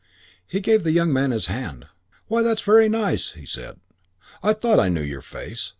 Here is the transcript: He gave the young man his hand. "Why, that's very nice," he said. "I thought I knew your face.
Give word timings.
He 0.47 0.61
gave 0.61 0.83
the 0.83 0.93
young 0.93 1.13
man 1.13 1.29
his 1.29 1.45
hand. 1.45 1.85
"Why, 2.25 2.41
that's 2.41 2.63
very 2.63 2.89
nice," 2.89 3.33
he 3.33 3.45
said. 3.45 3.79
"I 4.41 4.51
thought 4.53 4.79
I 4.79 4.89
knew 4.89 5.03
your 5.03 5.21
face. 5.21 5.69